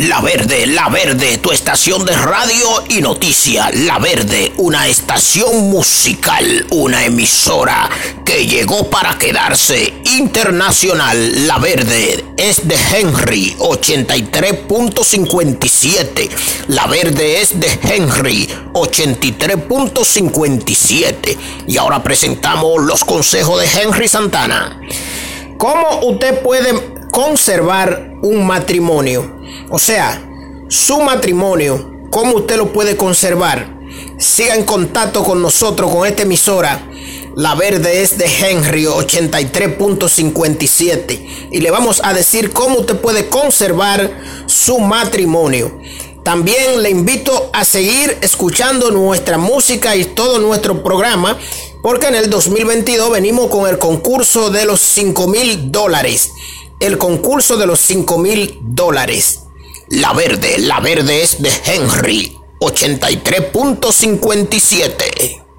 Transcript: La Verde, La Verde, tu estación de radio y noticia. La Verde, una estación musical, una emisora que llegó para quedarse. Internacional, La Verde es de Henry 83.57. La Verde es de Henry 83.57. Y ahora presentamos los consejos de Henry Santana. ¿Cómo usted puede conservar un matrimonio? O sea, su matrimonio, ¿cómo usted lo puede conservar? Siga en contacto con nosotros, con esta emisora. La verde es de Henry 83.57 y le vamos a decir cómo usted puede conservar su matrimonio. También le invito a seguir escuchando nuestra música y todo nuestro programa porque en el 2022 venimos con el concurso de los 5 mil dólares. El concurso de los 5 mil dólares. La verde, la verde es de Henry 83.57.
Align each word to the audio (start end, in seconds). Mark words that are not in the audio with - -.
La 0.00 0.20
Verde, 0.22 0.66
La 0.66 0.88
Verde, 0.88 1.36
tu 1.36 1.52
estación 1.52 2.06
de 2.06 2.16
radio 2.16 2.82
y 2.88 3.02
noticia. 3.02 3.70
La 3.70 3.98
Verde, 3.98 4.50
una 4.56 4.88
estación 4.88 5.68
musical, 5.68 6.66
una 6.70 7.04
emisora 7.04 7.90
que 8.24 8.46
llegó 8.46 8.88
para 8.88 9.18
quedarse. 9.18 9.92
Internacional, 10.16 11.46
La 11.46 11.58
Verde 11.58 12.24
es 12.38 12.66
de 12.66 12.76
Henry 12.94 13.54
83.57. 13.58 16.30
La 16.68 16.86
Verde 16.86 17.42
es 17.42 17.60
de 17.60 17.68
Henry 17.82 18.48
83.57. 18.72 21.36
Y 21.66 21.76
ahora 21.76 22.02
presentamos 22.02 22.84
los 22.84 23.04
consejos 23.04 23.60
de 23.60 23.68
Henry 23.82 24.08
Santana. 24.08 24.80
¿Cómo 25.58 26.06
usted 26.06 26.40
puede 26.40 26.94
conservar 27.10 28.09
un 28.22 28.46
matrimonio? 28.46 29.36
O 29.70 29.78
sea, 29.78 30.26
su 30.68 31.00
matrimonio, 31.00 31.90
¿cómo 32.10 32.36
usted 32.36 32.56
lo 32.56 32.72
puede 32.72 32.96
conservar? 32.96 33.78
Siga 34.18 34.54
en 34.54 34.64
contacto 34.64 35.24
con 35.24 35.42
nosotros, 35.42 35.90
con 35.90 36.06
esta 36.06 36.22
emisora. 36.22 36.86
La 37.36 37.54
verde 37.54 38.02
es 38.02 38.18
de 38.18 38.26
Henry 38.26 38.84
83.57 38.84 41.48
y 41.52 41.60
le 41.60 41.70
vamos 41.70 42.02
a 42.04 42.12
decir 42.12 42.52
cómo 42.52 42.80
usted 42.80 42.96
puede 42.96 43.28
conservar 43.28 44.10
su 44.46 44.78
matrimonio. 44.78 45.80
También 46.24 46.82
le 46.82 46.90
invito 46.90 47.50
a 47.52 47.64
seguir 47.64 48.18
escuchando 48.20 48.90
nuestra 48.90 49.38
música 49.38 49.94
y 49.96 50.04
todo 50.04 50.38
nuestro 50.38 50.82
programa 50.82 51.38
porque 51.82 52.08
en 52.08 52.16
el 52.16 52.28
2022 52.28 53.10
venimos 53.10 53.48
con 53.48 53.66
el 53.68 53.78
concurso 53.78 54.50
de 54.50 54.66
los 54.66 54.80
5 54.80 55.28
mil 55.28 55.72
dólares. 55.72 56.32
El 56.80 56.98
concurso 56.98 57.56
de 57.58 57.66
los 57.66 57.80
5 57.80 58.18
mil 58.18 58.58
dólares. 58.62 59.40
La 59.88 60.14
verde, 60.14 60.58
la 60.58 60.80
verde 60.80 61.22
es 61.22 61.42
de 61.42 61.50
Henry 61.66 62.34
83.57. 62.60 65.49